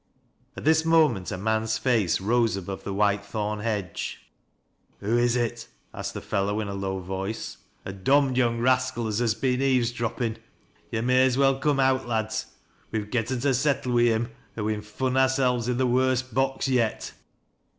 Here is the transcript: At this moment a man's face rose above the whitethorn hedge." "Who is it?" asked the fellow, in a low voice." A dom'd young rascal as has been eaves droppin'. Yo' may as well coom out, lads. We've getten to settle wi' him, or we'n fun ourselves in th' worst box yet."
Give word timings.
At 0.57 0.63
this 0.63 0.83
moment 0.83 1.29
a 1.31 1.37
man's 1.37 1.77
face 1.77 2.19
rose 2.19 2.55
above 2.57 2.83
the 2.83 2.91
whitethorn 2.91 3.59
hedge." 3.61 4.31
"Who 4.99 5.15
is 5.15 5.35
it?" 5.35 5.67
asked 5.93 6.15
the 6.15 6.21
fellow, 6.21 6.59
in 6.59 6.67
a 6.67 6.73
low 6.73 6.97
voice." 7.01 7.57
A 7.85 7.93
dom'd 7.93 8.35
young 8.35 8.59
rascal 8.59 9.05
as 9.05 9.19
has 9.19 9.35
been 9.35 9.61
eaves 9.61 9.91
droppin'. 9.91 10.39
Yo' 10.89 11.03
may 11.03 11.23
as 11.23 11.37
well 11.37 11.59
coom 11.59 11.79
out, 11.79 12.07
lads. 12.07 12.47
We've 12.89 13.11
getten 13.11 13.41
to 13.41 13.53
settle 13.53 13.93
wi' 13.93 14.05
him, 14.05 14.31
or 14.57 14.63
we'n 14.63 14.81
fun 14.81 15.15
ourselves 15.15 15.67
in 15.67 15.77
th' 15.77 15.85
worst 15.87 16.33
box 16.33 16.67
yet." 16.67 17.13